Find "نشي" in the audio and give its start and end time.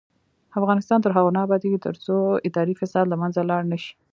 3.71-3.93